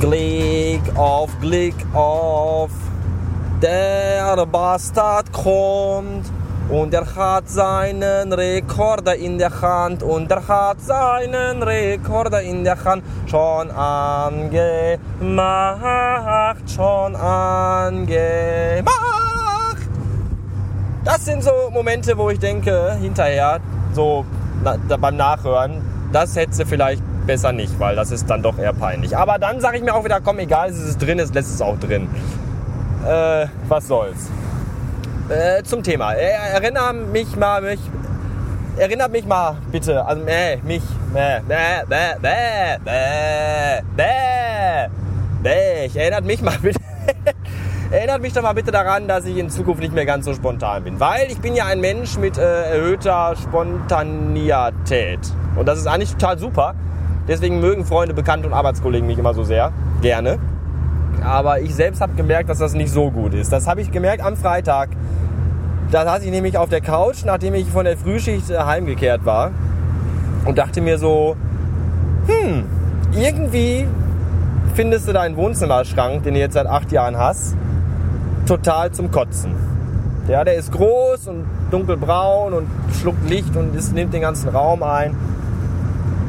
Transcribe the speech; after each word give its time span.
Glick 0.00 0.80
auf, 0.96 1.30
Glick 1.40 1.74
auf. 1.94 2.70
Der 3.62 4.44
Bastard 4.46 5.32
kommt 5.32 6.39
und 6.70 6.94
er 6.94 7.14
hat 7.16 7.48
seinen 7.48 8.32
Rekorder 8.32 9.16
in 9.16 9.38
der 9.38 9.60
Hand 9.60 10.02
und 10.02 10.30
er 10.30 10.46
hat 10.46 10.80
seinen 10.80 11.62
Rekorder 11.62 12.42
in 12.42 12.62
der 12.64 12.82
Hand 12.84 13.02
schon 13.26 13.70
angemacht, 13.70 15.00
schon 16.72 17.16
angemacht. 17.16 18.86
Das 21.04 21.24
sind 21.24 21.42
so 21.42 21.50
Momente, 21.72 22.16
wo 22.16 22.30
ich 22.30 22.38
denke, 22.38 22.96
hinterher, 23.00 23.58
so 23.92 24.24
na, 24.62 24.76
beim 24.96 25.16
Nachhören, 25.16 25.82
das 26.12 26.36
hätte 26.36 26.64
vielleicht 26.66 27.02
besser 27.26 27.52
nicht, 27.52 27.80
weil 27.80 27.96
das 27.96 28.12
ist 28.12 28.30
dann 28.30 28.42
doch 28.42 28.58
eher 28.58 28.72
peinlich. 28.72 29.16
Aber 29.16 29.38
dann 29.38 29.60
sage 29.60 29.78
ich 29.78 29.82
mir 29.82 29.94
auch 29.94 30.04
wieder, 30.04 30.20
komm, 30.20 30.38
egal, 30.38 30.70
es 30.70 30.78
ist 30.78 30.98
drin, 30.98 31.18
es 31.18 31.32
lässt 31.32 31.54
es 31.54 31.62
auch 31.62 31.78
drin. 31.78 32.08
Äh, 33.06 33.46
was 33.68 33.88
soll's. 33.88 34.30
Äh, 35.30 35.62
zum 35.62 35.84
Thema. 35.84 36.12
Er, 36.14 36.60
erinnere 36.60 36.92
mich 36.92 37.36
mal, 37.36 37.62
mich, 37.62 37.78
erinnert 38.76 39.12
mich 39.12 39.24
mal 39.24 39.58
bitte 39.70 40.04
an 40.04 40.26
äh, 40.26 40.56
mich. 40.56 40.82
Äh, 41.14 41.40
bäh, 41.46 41.84
bäh, 41.88 42.14
bäh, 42.20 42.78
bäh, 42.84 43.82
bäh, 43.96 44.88
bäh. 45.40 45.86
Ich 45.86 45.96
erinnert 45.96 46.24
mich 46.24 46.42
mal 46.42 46.56
bitte. 46.60 46.80
erinnert 47.92 48.22
mich 48.22 48.32
doch 48.32 48.42
mal 48.42 48.54
bitte 48.54 48.72
daran, 48.72 49.06
dass 49.06 49.24
ich 49.24 49.36
in 49.36 49.50
Zukunft 49.50 49.80
nicht 49.80 49.94
mehr 49.94 50.04
ganz 50.04 50.24
so 50.24 50.34
spontan 50.34 50.82
bin. 50.82 50.98
Weil 50.98 51.30
ich 51.30 51.38
bin 51.38 51.54
ja 51.54 51.66
ein 51.66 51.80
Mensch 51.80 52.18
mit 52.18 52.36
äh, 52.36 52.72
erhöhter 52.72 53.36
Spontaneität. 53.40 55.20
Und 55.54 55.66
das 55.66 55.78
ist 55.78 55.86
eigentlich 55.86 56.10
total 56.10 56.40
super. 56.40 56.74
Deswegen 57.28 57.60
mögen 57.60 57.84
Freunde, 57.84 58.14
Bekannte 58.14 58.48
und 58.48 58.52
Arbeitskollegen 58.52 59.06
mich 59.06 59.18
immer 59.18 59.34
so 59.34 59.44
sehr. 59.44 59.72
Gerne. 60.02 60.40
Aber 61.22 61.60
ich 61.60 61.74
selbst 61.74 62.00
habe 62.00 62.14
gemerkt, 62.14 62.48
dass 62.48 62.58
das 62.58 62.74
nicht 62.74 62.92
so 62.92 63.10
gut 63.10 63.34
ist. 63.34 63.52
Das 63.52 63.66
habe 63.66 63.80
ich 63.80 63.90
gemerkt 63.90 64.24
am 64.24 64.36
Freitag. 64.36 64.90
Da 65.90 66.04
saß 66.04 66.22
ich 66.22 66.30
nämlich 66.30 66.56
auf 66.56 66.68
der 66.68 66.80
Couch, 66.80 67.24
nachdem 67.24 67.54
ich 67.54 67.68
von 67.68 67.84
der 67.84 67.96
Frühschicht 67.96 68.50
äh, 68.50 68.58
heimgekehrt 68.58 69.24
war. 69.24 69.50
Und 70.44 70.56
dachte 70.56 70.80
mir 70.80 70.98
so, 70.98 71.36
hm, 72.26 72.64
irgendwie 73.12 73.86
findest 74.74 75.08
du 75.08 75.12
deinen 75.12 75.36
Wohnzimmerschrank, 75.36 76.22
den 76.22 76.34
du 76.34 76.40
jetzt 76.40 76.54
seit 76.54 76.66
acht 76.66 76.92
Jahren 76.92 77.16
hast, 77.16 77.56
total 78.46 78.92
zum 78.92 79.10
Kotzen. 79.10 79.54
Ja, 80.28 80.44
der 80.44 80.54
ist 80.54 80.70
groß 80.72 81.28
und 81.28 81.44
dunkelbraun 81.70 82.52
und 82.52 82.68
schluckt 83.00 83.28
Licht 83.28 83.56
und 83.56 83.74
es 83.74 83.90
nimmt 83.90 84.14
den 84.14 84.22
ganzen 84.22 84.48
Raum 84.48 84.82
ein. 84.82 85.16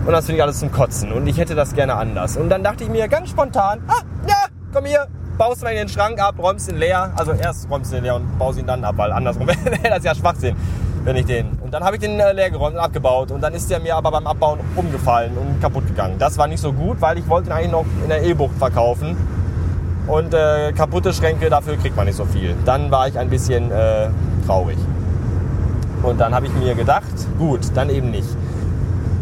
Und 0.06 0.12
das 0.12 0.25
finde 0.25 0.38
ich 0.38 0.44
alles 0.44 0.59
zum 0.59 0.72
Kotzen. 0.72 1.12
Und 1.12 1.28
ich 1.28 1.38
hätte 1.38 1.53
das 1.53 1.75
gerne 1.75 1.94
anders. 1.94 2.36
Und 2.36 2.50
dann 2.50 2.64
dachte 2.64 2.84
ich 2.84 2.89
mir 2.89 3.08
ganz 3.08 3.30
spontan, 3.30 3.80
ah, 3.88 4.02
komm 4.74 4.86
hier, 4.86 5.08
baust 5.38 5.64
mal 5.64 5.72
in 5.72 5.78
den 5.78 5.90
Schrank 5.90 6.20
ab, 6.22 6.36
räumst 6.40 6.70
ihn 6.70 6.78
leer. 6.78 7.12
Also 7.16 7.34
erst 7.34 7.70
räumst 7.70 7.92
du 7.92 7.98
ihn 7.98 8.04
leer 8.04 8.16
und 8.16 8.38
baust 8.38 8.60
ihn 8.60 8.66
dann 8.66 8.84
ab, 8.84 8.96
weil 8.98 9.12
andersrum 9.12 9.48
wäre 9.48 9.90
das 9.90 10.04
ja 10.04 10.16
Schwachsinn, 10.16 10.56
wenn 11.04 11.16
ich 11.16 11.26
den. 11.26 11.58
Und 11.62 11.74
dann 11.74 11.84
habe 11.84 11.96
ich 11.96 12.02
den 12.02 12.20
äh, 12.20 12.32
leer 12.34 12.50
geräumt 12.50 12.76
und 12.76 12.82
abgebaut. 12.82 13.32
Und 13.32 13.42
dann 13.42 13.54
ist 13.54 13.70
der 13.70 13.80
mir 13.80 13.96
aber 13.96 14.12
beim 14.12 14.28
Abbauen 14.28 14.60
umgefallen 14.76 15.38
und 15.38 15.62
kaputt 15.62 15.88
gegangen. 15.88 16.16
Das 16.20 16.38
war 16.38 16.48
nicht 16.48 16.62
so 16.62 16.74
gut, 16.74 17.02
weil 17.02 17.18
ich 17.18 17.28
wollte 17.28 17.50
ihn 17.50 17.54
eigentlich 17.54 17.72
noch 17.72 17.86
in 18.04 18.10
der 18.10 18.24
E-Bucht 18.24 18.56
verkaufen. 18.58 19.18
Und 20.08 20.34
äh, 20.34 20.74
kaputte 20.74 21.14
Schränke, 21.14 21.50
dafür 21.50 21.78
kriegt 21.78 21.96
man 21.96 22.06
nicht 22.06 22.18
so 22.18 22.26
viel. 22.26 22.56
Dann 22.66 22.92
war 22.92 23.08
ich 23.08 23.18
ein 23.18 23.30
bisschen 23.30 23.72
äh, 23.72 24.10
traurig. 24.46 24.78
Und 26.04 26.20
dann 26.20 26.34
habe 26.34 26.48
ich 26.48 26.54
mir 26.54 26.74
gedacht, 26.74 27.04
gut, 27.38 27.62
dann 27.76 27.90
eben 27.90 28.10
nicht. 28.10 28.28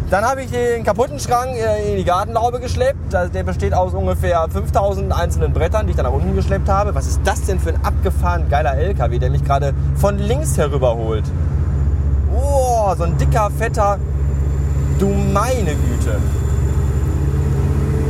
Dann 0.10 0.26
habe 0.26 0.42
ich 0.42 0.50
den 0.50 0.84
kaputten 0.84 1.20
Schrank 1.20 1.52
äh, 1.56 1.92
in 1.92 1.98
die 1.98 2.04
Gartenlaube 2.04 2.60
geschleppt. 2.60 3.14
Der 3.14 3.44
besteht 3.44 3.76
aus 3.76 3.94
ungefähr 3.94 4.48
5000 4.52 5.14
einzelnen 5.14 5.54
Brettern, 5.54 5.86
die 5.86 5.92
ich 5.92 5.98
dann 5.98 6.08
nach 6.08 6.14
unten 6.14 6.36
geschleppt 6.36 6.68
habe. 6.68 6.96
Was 6.96 7.06
ist 7.06 7.22
das 7.24 7.44
denn 7.44 7.60
für 7.60 7.70
ein 7.70 7.86
abgefahren 7.86 8.50
geiler 8.50 8.74
LKW, 8.76 9.20
der 9.20 9.30
mich 9.30 9.44
gerade 9.44 9.72
von 9.98 10.18
links 10.18 10.58
herüberholt? 10.58 11.26
Oh, 12.36 12.92
so 12.98 13.04
ein 13.04 13.18
dicker, 13.18 13.52
fetter, 13.56 14.00
du 14.98 15.10
meine 15.10 15.76
Güte. 15.76 16.20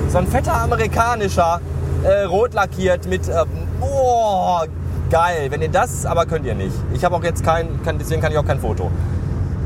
So 0.07 0.19
ein 0.19 0.27
fetter 0.27 0.53
amerikanischer, 0.53 1.59
äh, 2.03 2.23
rot 2.23 2.53
lackiert 2.53 3.07
mit, 3.07 3.27
äh, 3.27 3.43
oh, 3.81 4.61
geil. 5.09 5.47
Wenn 5.49 5.61
ihr 5.61 5.69
das, 5.69 6.05
aber 6.05 6.25
könnt 6.25 6.45
ihr 6.45 6.55
nicht. 6.55 6.75
Ich 6.93 7.03
habe 7.03 7.17
auch 7.17 7.23
jetzt 7.23 7.43
kein, 7.43 7.83
kann, 7.83 7.97
deswegen 7.99 8.21
kann 8.21 8.31
ich 8.31 8.37
auch 8.37 8.45
kein 8.45 8.61
Foto. 8.61 8.89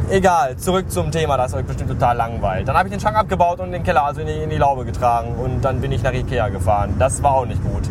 Egal, 0.10 0.58
zurück 0.58 0.92
zum 0.92 1.12
Thema, 1.12 1.38
das 1.38 1.54
euch 1.54 1.66
bestimmt 1.66 1.90
total 1.90 2.18
langweilt. 2.18 2.68
Dann 2.68 2.76
habe 2.76 2.88
ich 2.88 2.94
den 2.94 3.00
Schrank 3.00 3.16
abgebaut 3.16 3.60
und 3.60 3.72
den 3.72 3.84
Keller 3.84 4.04
also 4.04 4.22
in 4.22 4.28
die, 4.28 4.34
in 4.34 4.50
die, 4.50 4.58
Laube 4.58 4.84
getragen 4.84 5.36
und 5.36 5.64
dann 5.64 5.80
bin 5.80 5.92
ich 5.92 6.04
nach 6.04 6.14
Ikea 6.14 6.50
gefahren. 6.50 6.96
Das 7.00 7.24
war 7.24 7.36
auch 7.36 7.46
nicht 7.46 7.64
gut. 7.64 7.84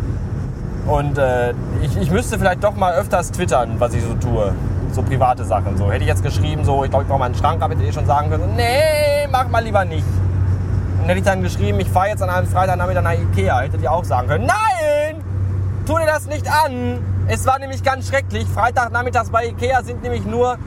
Und 0.86 1.16
äh, 1.16 1.52
ich, 1.82 1.96
ich 1.96 2.10
müsste 2.10 2.38
vielleicht 2.38 2.62
doch 2.62 2.74
mal 2.74 2.92
öfters 2.94 3.30
twittern, 3.32 3.76
was 3.78 3.94
ich 3.94 4.02
so 4.02 4.14
tue. 4.14 4.52
So 4.92 5.02
private 5.02 5.44
Sachen. 5.44 5.76
So 5.78 5.90
hätte 5.90 6.02
ich 6.02 6.08
jetzt 6.08 6.22
geschrieben, 6.22 6.64
so 6.64 6.84
ich 6.84 6.90
glaube, 6.90 7.04
ich 7.04 7.08
brauche 7.08 7.18
mal 7.18 7.26
einen 7.26 7.34
Schrank, 7.34 7.62
aber 7.62 7.74
hätte 7.74 7.84
ich 7.84 7.94
schon 7.94 8.06
sagen 8.06 8.30
können, 8.30 8.56
nee, 8.56 9.26
mach 9.30 9.48
mal 9.48 9.64
lieber 9.64 9.84
nicht. 9.86 10.04
Und 11.00 11.08
hätte 11.08 11.18
ich 11.18 11.24
dann 11.24 11.42
geschrieben, 11.42 11.80
ich 11.80 11.88
fahre 11.88 12.08
jetzt 12.08 12.22
an 12.22 12.28
einem 12.28 12.46
Freitagnachmittag 12.46 13.02
nach 13.02 13.12
Ikea, 13.12 13.60
hätte 13.60 13.78
ich 13.78 13.88
auch 13.88 14.04
sagen 14.04 14.28
können, 14.28 14.46
nein, 14.46 15.22
tu 15.86 15.96
dir 15.96 16.06
das 16.06 16.26
nicht 16.26 16.46
an. 16.46 16.98
Es 17.26 17.46
war 17.46 17.58
nämlich 17.58 17.82
ganz 17.82 18.08
schrecklich. 18.08 18.46
Freitagnachmittags 18.46 19.30
bei 19.30 19.46
Ikea 19.46 19.82
sind 19.82 20.02
nämlich 20.02 20.26
nur 20.26 20.58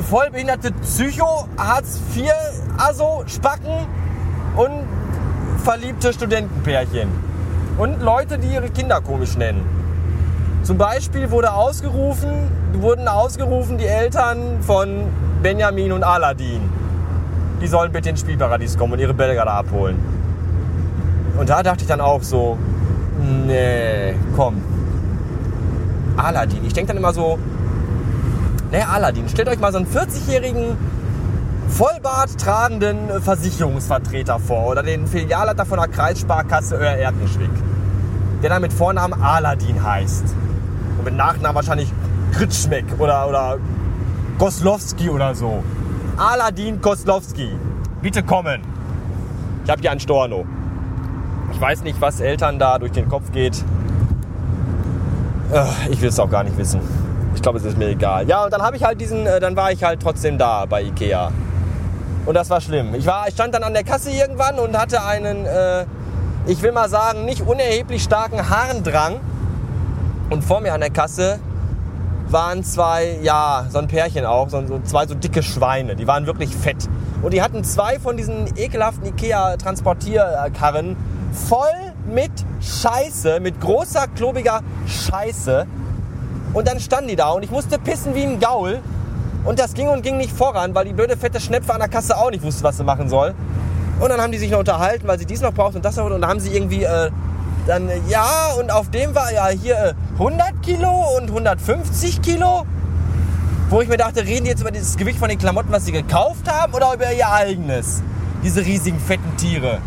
vollbehinderte 0.00 0.72
Psycho, 0.72 1.46
Hartz 1.58 2.00
IV, 2.14 2.30
also 2.78 3.24
Spacken 3.26 3.86
und 4.56 4.86
verliebte 5.62 6.12
Studentenpärchen. 6.12 7.08
Und 7.78 8.02
Leute, 8.02 8.38
die 8.38 8.48
ihre 8.48 8.68
Kinder 8.70 9.00
komisch 9.00 9.36
nennen. 9.36 9.62
Zum 10.62 10.78
Beispiel 10.78 11.30
wurde 11.30 11.52
ausgerufen, 11.52 12.30
wurden 12.74 13.08
ausgerufen 13.08 13.78
die 13.78 13.86
Eltern 13.86 14.60
von 14.60 15.04
Benjamin 15.42 15.92
und 15.92 16.04
Aladdin. 16.04 16.60
Die 17.60 17.66
sollen 17.66 17.92
bitte 17.92 18.10
ins 18.10 18.20
Spielparadies 18.20 18.78
kommen 18.78 18.92
und 18.92 18.98
ihre 18.98 19.14
Bälle 19.14 19.34
gerade 19.34 19.50
abholen. 19.50 19.96
Und 21.38 21.48
da 21.48 21.62
dachte 21.62 21.82
ich 21.82 21.88
dann 21.88 22.00
auch 22.00 22.22
so, 22.22 22.58
nee, 23.46 24.14
komm. 24.36 24.62
Aladdin. 26.16 26.64
Ich 26.64 26.72
denke 26.72 26.88
dann 26.88 26.98
immer 26.98 27.12
so, 27.12 27.38
naja, 28.72 28.88
Aladdin. 28.88 29.28
Stellt 29.28 29.48
euch 29.48 29.60
mal 29.60 29.70
so 29.70 29.78
einen 29.78 29.86
40-jährigen, 29.86 30.76
Vollbart 31.68 32.38
tragenden 32.40 33.20
Versicherungsvertreter 33.22 34.38
vor 34.38 34.66
oder 34.66 34.82
den 34.82 35.06
Filialleiter 35.06 35.64
von 35.66 35.78
der 35.78 35.88
Kreissparkasse 35.88 36.76
Öhr 36.76 36.90
Erkenschwick, 36.90 37.50
der 38.42 38.50
dann 38.50 38.62
mit 38.62 38.72
Vornamen 38.72 39.22
Aladdin 39.22 39.82
heißt. 39.82 40.24
Und 40.98 41.04
mit 41.04 41.14
Nachnamen 41.14 41.54
wahrscheinlich 41.54 41.92
Kritschmeck 42.32 42.84
oder, 42.98 43.28
oder 43.28 43.58
Goslowski 44.38 45.10
oder 45.10 45.34
so. 45.34 45.62
Aladdin 46.16 46.80
Koslowski. 46.80 47.50
Bitte 48.00 48.22
kommen. 48.22 48.62
Ich 49.64 49.70
habe 49.70 49.80
hier 49.82 49.92
ein 49.92 50.00
Storno. 50.00 50.46
Ich 51.52 51.60
weiß 51.60 51.82
nicht, 51.82 52.00
was 52.00 52.20
Eltern 52.20 52.58
da 52.58 52.78
durch 52.78 52.92
den 52.92 53.08
Kopf 53.08 53.32
geht. 53.32 53.62
Ich 55.90 56.00
will 56.00 56.08
es 56.08 56.18
auch 56.18 56.30
gar 56.30 56.44
nicht 56.44 56.56
wissen. 56.56 56.80
Ich 57.42 57.44
glaube, 57.44 57.58
es 57.58 57.64
ist 57.64 57.76
mir 57.76 57.88
egal. 57.88 58.28
Ja, 58.28 58.44
und 58.44 58.52
dann 58.52 58.62
habe 58.62 58.76
ich 58.76 58.84
halt 58.84 59.00
diesen, 59.00 59.26
äh, 59.26 59.40
dann 59.40 59.56
war 59.56 59.72
ich 59.72 59.82
halt 59.82 60.00
trotzdem 60.00 60.38
da 60.38 60.64
bei 60.64 60.80
Ikea. 60.80 61.32
Und 62.24 62.34
das 62.34 62.48
war 62.50 62.60
schlimm. 62.60 62.94
Ich, 62.94 63.04
war, 63.04 63.26
ich 63.26 63.34
stand 63.34 63.52
dann 63.52 63.64
an 63.64 63.72
der 63.72 63.82
Kasse 63.82 64.12
irgendwann 64.12 64.60
und 64.60 64.78
hatte 64.78 65.02
einen, 65.02 65.44
äh, 65.44 65.84
ich 66.46 66.62
will 66.62 66.70
mal 66.70 66.88
sagen, 66.88 67.24
nicht 67.24 67.40
unerheblich 67.40 68.04
starken 68.04 68.48
Harndrang. 68.48 69.18
Und 70.30 70.44
vor 70.44 70.60
mir 70.60 70.72
an 70.72 70.82
der 70.82 70.90
Kasse 70.90 71.40
waren 72.28 72.62
zwei, 72.62 73.18
ja, 73.22 73.66
so 73.70 73.78
ein 73.78 73.88
Pärchen 73.88 74.24
auch, 74.24 74.48
so, 74.48 74.64
so 74.64 74.78
zwei 74.84 75.08
so 75.08 75.16
dicke 75.16 75.42
Schweine. 75.42 75.96
Die 75.96 76.06
waren 76.06 76.26
wirklich 76.26 76.54
fett. 76.54 76.88
Und 77.22 77.34
die 77.34 77.42
hatten 77.42 77.64
zwei 77.64 77.98
von 77.98 78.16
diesen 78.16 78.56
ekelhaften 78.56 79.06
Ikea-Transportierkarren 79.06 80.96
voll 81.32 81.92
mit 82.06 82.30
Scheiße, 82.60 83.40
mit 83.40 83.60
großer, 83.60 84.06
klobiger 84.14 84.60
Scheiße 84.86 85.66
und 86.52 86.68
dann 86.68 86.80
standen 86.80 87.08
die 87.08 87.16
da 87.16 87.30
und 87.30 87.42
ich 87.42 87.50
musste 87.50 87.78
pissen 87.78 88.14
wie 88.14 88.22
ein 88.24 88.40
Gaul. 88.40 88.80
Und 89.44 89.58
das 89.58 89.74
ging 89.74 89.88
und 89.88 90.02
ging 90.02 90.18
nicht 90.18 90.32
voran, 90.32 90.72
weil 90.72 90.84
die 90.84 90.92
blöde 90.92 91.16
fette 91.16 91.40
Schnepfe 91.40 91.72
an 91.74 91.80
der 91.80 91.88
Kasse 91.88 92.16
auch 92.16 92.30
nicht 92.30 92.44
wusste, 92.44 92.62
was 92.62 92.76
sie 92.76 92.84
machen 92.84 93.08
soll. 93.08 93.34
Und 93.98 94.08
dann 94.08 94.20
haben 94.20 94.30
die 94.30 94.38
sich 94.38 94.52
noch 94.52 94.60
unterhalten, 94.60 95.08
weil 95.08 95.18
sie 95.18 95.26
dies 95.26 95.40
noch 95.40 95.52
braucht 95.52 95.74
und 95.74 95.84
das 95.84 95.96
noch. 95.96 96.04
Und 96.04 96.20
dann 96.20 96.26
haben 96.28 96.38
sie 96.38 96.54
irgendwie 96.54 96.84
äh, 96.84 97.10
dann, 97.66 97.88
ja, 98.08 98.52
und 98.58 98.72
auf 98.72 98.90
dem 98.90 99.14
war 99.14 99.32
ja 99.32 99.48
hier 99.48 99.76
äh, 99.76 99.94
100 100.14 100.62
Kilo 100.62 101.16
und 101.16 101.28
150 101.28 102.22
Kilo. 102.22 102.66
Wo 103.68 103.80
ich 103.80 103.88
mir 103.88 103.96
dachte, 103.96 104.24
reden 104.24 104.44
die 104.44 104.50
jetzt 104.50 104.60
über 104.60 104.70
das 104.70 104.96
Gewicht 104.96 105.18
von 105.18 105.28
den 105.28 105.38
Klamotten, 105.38 105.72
was 105.72 105.86
sie 105.86 105.92
gekauft 105.92 106.46
haben, 106.50 106.74
oder 106.74 106.92
über 106.94 107.12
ihr 107.12 107.30
eigenes? 107.30 108.02
Diese 108.42 108.60
riesigen 108.60 109.00
fetten 109.00 109.36
Tiere. 109.36 109.78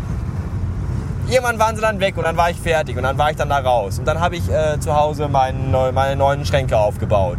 Irgendwann 1.28 1.58
waren 1.58 1.76
sie 1.76 1.82
dann 1.82 2.00
weg 2.00 2.16
und 2.16 2.24
dann 2.24 2.36
war 2.36 2.50
ich 2.50 2.58
fertig 2.58 2.96
und 2.96 3.02
dann 3.02 3.18
war 3.18 3.30
ich 3.30 3.36
dann 3.36 3.48
da 3.48 3.58
raus. 3.58 3.98
Und 3.98 4.06
dann 4.06 4.20
habe 4.20 4.36
ich 4.36 4.48
äh, 4.48 4.78
zu 4.78 4.94
Hause 4.94 5.28
mein, 5.28 5.70
meine 5.70 6.16
neuen 6.16 6.44
Schränke 6.44 6.78
aufgebaut. 6.78 7.38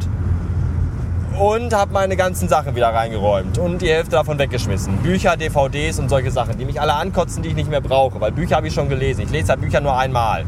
Und 1.38 1.74
habe 1.74 1.94
meine 1.94 2.16
ganzen 2.18 2.50
Sachen 2.50 2.76
wieder 2.76 2.88
reingeräumt 2.88 3.60
und 3.60 3.84
die 3.84 3.90
Hälfte 3.90 4.12
davon 4.12 4.40
weggeschmissen. 4.40 4.98
Bücher, 4.98 5.38
DVDs 5.38 6.00
und 6.00 6.10
solche 6.10 6.32
Sachen, 6.32 6.58
die 6.58 6.66
mich 6.66 6.82
alle 6.82 6.96
ankotzen, 6.96 7.44
die 7.44 7.50
ich 7.50 7.56
nicht 7.56 7.70
mehr 7.70 7.82
brauche. 7.82 8.20
Weil 8.20 8.32
Bücher 8.32 8.56
habe 8.56 8.68
ich 8.68 8.74
schon 8.74 8.90
gelesen. 8.90 9.22
Ich 9.22 9.30
lese 9.30 9.50
ja 9.50 9.56
Bücher 9.56 9.80
nur 9.80 9.96
einmal. 9.96 10.46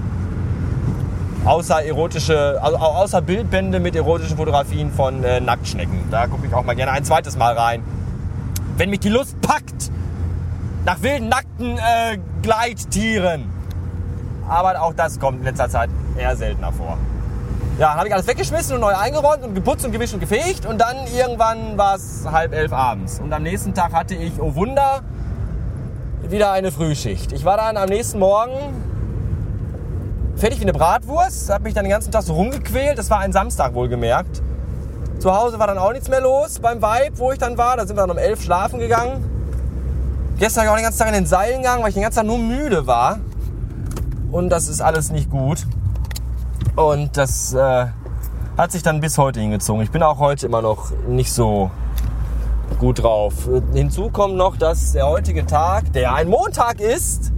Außer 1.46 1.84
erotische, 1.84 2.60
also 2.62 2.78
außer 2.78 3.22
Bildbände 3.22 3.80
mit 3.80 3.96
erotischen 3.96 4.36
Fotografien 4.36 4.92
von 4.92 5.24
äh, 5.24 5.40
Nacktschnecken. 5.40 6.06
Da 6.10 6.26
gucke 6.26 6.48
ich 6.48 6.54
auch 6.56 6.66
mal 6.66 6.76
gerne 6.76 6.92
ein 6.92 7.06
zweites 7.06 7.38
Mal 7.38 7.54
rein. 7.54 7.84
Wenn 8.76 8.90
mich 8.90 9.02
die 9.02 9.10
Lust 9.10 9.40
packt, 9.42 9.92
nach 10.90 11.04
wilden, 11.04 11.30
nackten 11.30 11.78
äh, 11.78 12.18
Gleittieren. 12.42 13.48
Aber 14.48 14.82
auch 14.82 14.94
das 14.96 15.20
kommt 15.20 15.38
in 15.38 15.44
letzter 15.44 15.70
Zeit 15.70 15.92
eher 16.18 16.36
seltener 16.36 16.72
vor. 16.72 16.98
Ja, 17.78 17.94
habe 17.94 18.08
ich 18.08 18.14
alles 18.14 18.26
weggeschmissen 18.26 18.74
und 18.74 18.82
neu 18.82 18.96
eingeräumt 18.96 19.44
und 19.44 19.54
geputzt 19.54 19.86
und 19.86 19.92
gewischt 19.92 20.16
und 20.16 20.20
gefegt. 20.20 20.66
Und 20.66 20.82
dann 20.82 20.98
irgendwann 21.16 21.78
war 21.78 21.96
es 21.96 22.26
halb 22.30 22.54
elf 22.54 22.74
abends. 22.74 23.20
Und 23.20 23.32
am 23.32 23.44
nächsten 23.44 23.76
Tag 23.76 23.94
hatte 23.94 24.16
ich, 24.16 24.42
oh 24.42 24.56
Wunder, 24.56 25.02
wieder 26.24 26.52
eine 26.54 26.72
Frühschicht. 26.72 27.34
Ich 27.34 27.46
war 27.46 27.58
dann 27.58 27.78
am 27.78 27.88
nächsten 27.88 28.18
Morgen 28.18 28.54
fertig 30.38 30.60
wie 30.60 30.64
eine 30.64 30.74
Bratwurst, 30.74 31.52
habe 31.52 31.66
mich 31.66 31.76
dann 31.76 31.84
den 31.84 31.92
ganzen 31.92 32.12
Tag 32.12 32.24
so 32.24 32.34
rumgequält. 32.34 32.98
Das 32.98 33.12
war 33.12 33.20
ein 33.20 33.32
Samstag 33.32 33.76
wohlgemerkt. 33.76 34.42
Zu 35.20 35.36
Hause 35.36 35.60
war 35.60 35.68
dann 35.68 35.78
auch 35.78 35.92
nichts 35.92 36.10
mehr 36.10 36.22
los 36.22 36.58
beim 36.58 36.82
Vibe, 36.82 37.20
wo 37.20 37.32
ich 37.32 37.38
dann 37.38 37.60
war. 37.60 37.78
Da 37.78 37.86
sind 37.86 37.96
wir 37.96 38.02
dann 38.02 38.12
um 38.12 38.18
elf 38.18 38.42
schlafen 38.42 38.80
gegangen. 38.80 39.39
Gestern 40.40 40.68
habe 40.68 40.68
ich 40.68 40.72
auch 40.72 40.78
den 40.78 40.84
ganzen 40.84 41.00
Tag 41.00 41.08
in 41.10 41.14
den 41.16 41.26
Seilen 41.26 41.58
gegangen, 41.62 41.82
weil 41.84 41.90
ich 41.90 41.96
den 41.96 42.04
ganzen 42.04 42.20
Tag 42.20 42.26
nur 42.26 42.38
müde 42.38 42.88
war. 42.88 43.20
Und 44.32 44.50
das 44.50 44.70
ist 44.70 44.80
alles 44.80 45.12
nicht 45.12 45.30
gut. 45.30 45.68
Und 46.78 47.18
das 47.18 47.54
äh, 47.54 47.88
hat 48.58 48.72
sich 48.72 48.82
dann 48.82 49.02
bis 49.02 49.18
heute 49.18 49.42
hingezogen. 49.42 49.82
Ich 49.82 49.92
bin 49.92 50.02
auch 50.02 50.18
heute 50.20 50.46
immer 50.46 50.62
noch 50.62 50.92
nicht 51.10 51.34
so 51.34 51.72
gut 52.80 53.04
drauf. 53.04 53.50
Hinzu 53.74 54.10
kommt 54.12 54.36
noch, 54.36 54.56
dass 54.56 54.94
der 54.94 55.08
heutige 55.08 55.46
Tag, 55.46 55.92
der 55.92 56.14
ein 56.14 56.30
Montag 56.30 56.80
ist, 56.80 57.34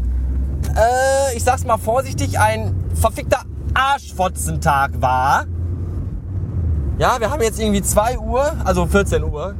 äh, 0.75 1.35
ich 1.35 1.43
sag's 1.43 1.65
mal 1.65 1.77
vorsichtig, 1.77 2.39
ein 2.39 2.75
verfickter 2.93 3.41
Arschfotzentag 3.73 5.01
war. 5.01 5.45
Ja, 6.99 7.19
wir 7.19 7.31
haben 7.31 7.41
jetzt 7.41 7.59
irgendwie 7.59 7.81
2 7.81 8.19
Uhr, 8.19 8.53
also 8.63 8.85
14 8.85 9.23
Uhr. 9.23 9.55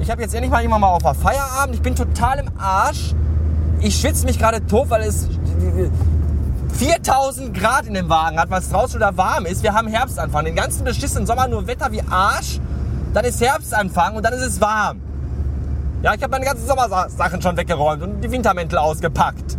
Ich 0.00 0.10
habe 0.10 0.22
jetzt 0.22 0.34
endlich 0.34 0.50
mal 0.50 0.62
jemand 0.62 0.80
mal 0.80 0.88
auf 0.88 1.16
Feierabend. 1.18 1.74
Ich 1.74 1.82
bin 1.82 1.94
total 1.94 2.38
im 2.38 2.48
Arsch. 2.58 3.14
Ich 3.80 4.00
schwitze 4.00 4.24
mich 4.24 4.38
gerade 4.38 4.66
tot, 4.66 4.88
weil 4.88 5.02
es 5.02 5.28
4000 6.74 7.54
Grad 7.54 7.86
in 7.86 7.94
dem 7.94 8.08
Wagen 8.08 8.38
hat, 8.38 8.50
was 8.50 8.70
draußen 8.70 8.96
wieder 8.96 9.16
warm 9.16 9.44
ist. 9.44 9.62
Wir 9.62 9.74
haben 9.74 9.88
Herbstanfang. 9.88 10.46
Den 10.46 10.56
ganzen 10.56 10.84
beschissenen 10.84 11.26
Sommer 11.26 11.48
nur 11.48 11.66
Wetter 11.66 11.92
wie 11.92 12.02
Arsch. 12.08 12.60
Dann 13.12 13.24
ist 13.26 13.40
Herbstanfang 13.42 14.16
und 14.16 14.24
dann 14.24 14.32
ist 14.32 14.42
es 14.42 14.60
warm. 14.60 15.00
Ja, 16.02 16.14
ich 16.14 16.22
habe 16.22 16.30
meine 16.30 16.46
ganzen 16.46 16.66
Sommersachen 16.66 17.42
schon 17.42 17.56
weggeräumt 17.58 18.02
und 18.02 18.20
die 18.22 18.30
Wintermäntel 18.30 18.78
ausgepackt. 18.78 19.58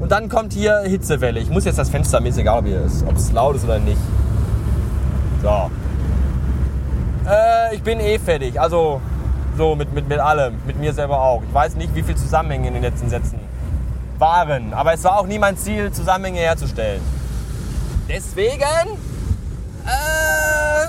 Und 0.00 0.10
dann 0.10 0.28
kommt 0.28 0.52
hier 0.52 0.80
Hitzewelle. 0.80 1.38
Ich 1.38 1.48
muss 1.48 1.64
jetzt 1.64 1.78
das 1.78 1.90
Fenster, 1.90 2.20
mir 2.20 2.30
ist 2.30 2.38
egal, 2.38 2.64
ob 3.06 3.16
es 3.16 3.32
laut 3.32 3.54
ist 3.54 3.64
oder 3.64 3.78
nicht. 3.78 4.00
So. 5.42 5.70
Äh, 7.28 7.76
ich 7.76 7.82
bin 7.82 8.00
eh 8.00 8.18
fertig. 8.18 8.60
Also 8.60 9.00
so 9.58 9.74
mit, 9.74 9.92
mit, 9.92 10.08
mit 10.08 10.20
allem. 10.20 10.54
Mit 10.66 10.78
mir 10.78 10.94
selber 10.94 11.20
auch. 11.20 11.42
Ich 11.42 11.52
weiß 11.52 11.74
nicht, 11.74 11.94
wie 11.94 12.02
viel 12.02 12.16
Zusammenhänge 12.16 12.68
in 12.68 12.74
den 12.74 12.82
letzten 12.82 13.10
Sätzen 13.10 13.38
waren. 14.18 14.72
Aber 14.72 14.94
es 14.94 15.04
war 15.04 15.18
auch 15.18 15.26
nie 15.26 15.38
mein 15.38 15.58
Ziel, 15.58 15.92
Zusammenhänge 15.92 16.38
herzustellen. 16.38 17.02
Deswegen 18.08 18.62
äh, 19.84 20.88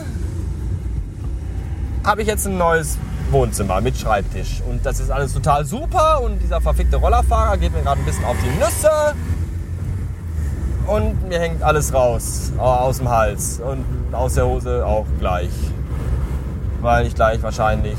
habe 2.05 2.21
ich 2.21 2.27
jetzt 2.27 2.47
ein 2.47 2.57
neues 2.57 2.97
Wohnzimmer 3.31 3.81
mit 3.81 3.97
Schreibtisch. 3.97 4.61
Und 4.69 4.85
das 4.85 5.01
ist 5.01 5.11
alles 5.11 5.33
total 5.33 5.65
super. 5.65 6.21
Und 6.21 6.39
dieser 6.39 6.61
verfickte 6.61 6.95
Rollerfahrer 6.97 7.57
geht 7.57 7.73
mir 7.73 7.81
gerade 7.81 7.99
ein 7.99 8.05
bisschen 8.05 8.23
auf 8.23 8.37
die 8.41 8.57
Nüsse. 8.57 9.15
Und 10.87 11.27
mir 11.27 11.39
hängt 11.39 11.61
alles 11.61 11.93
raus 11.93 12.53
aus 12.57 12.97
dem 12.97 13.09
Hals. 13.09 13.59
Und 13.59 13.83
aus 14.13 14.35
der 14.35 14.45
Hose 14.45 14.85
auch 14.85 15.05
gleich. 15.19 15.51
Weil 16.81 17.07
ich 17.07 17.15
gleich 17.15 17.43
wahrscheinlich 17.43 17.97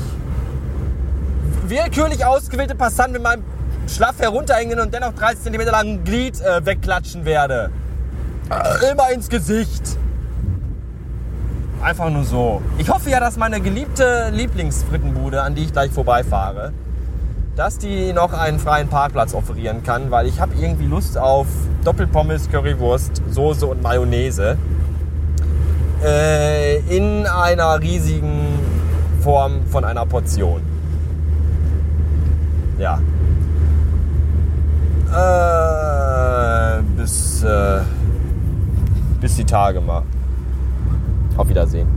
willkürlich 1.71 2.25
ausgewählte 2.25 2.75
Passanten 2.75 3.13
mit 3.13 3.23
meinem 3.23 3.43
schlaff 3.87 4.19
herunterhängenden 4.19 4.85
und 4.85 4.93
dennoch 4.93 5.13
30 5.13 5.51
cm 5.51 5.61
langen 5.61 6.03
Glied 6.03 6.39
äh, 6.41 6.65
wegklatschen 6.65 7.23
werde. 7.25 7.71
Immer 8.91 9.09
ins 9.11 9.29
Gesicht. 9.29 9.97
Einfach 11.81 12.09
nur 12.09 12.25
so. 12.25 12.61
Ich 12.77 12.89
hoffe 12.89 13.09
ja, 13.09 13.19
dass 13.21 13.37
meine 13.37 13.61
geliebte 13.61 14.29
Lieblingsfrittenbude, 14.31 15.41
an 15.41 15.55
die 15.55 15.63
ich 15.63 15.71
gleich 15.71 15.91
vorbeifahre, 15.91 16.73
dass 17.55 17.77
die 17.77 18.11
noch 18.11 18.33
einen 18.33 18.59
freien 18.59 18.89
Parkplatz 18.89 19.33
offerieren 19.33 19.81
kann, 19.81 20.11
weil 20.11 20.27
ich 20.27 20.41
habe 20.41 20.53
irgendwie 20.59 20.85
Lust 20.85 21.17
auf 21.17 21.47
Doppelpommes, 21.85 22.51
Currywurst, 22.51 23.21
Soße 23.31 23.65
und 23.65 23.81
Mayonnaise 23.81 24.57
äh, 26.03 26.79
in 26.95 27.25
einer 27.25 27.79
riesigen 27.79 28.59
Form 29.23 29.65
von 29.67 29.85
einer 29.85 30.05
Portion. 30.05 30.70
Ja. 32.81 32.99
Äh, 35.13 36.81
bis, 36.97 37.43
äh, 37.43 37.81
bis 39.19 39.35
die 39.35 39.45
Tage 39.45 39.79
mal. 39.79 40.01
Auf 41.37 41.47
Wiedersehen. 41.47 41.87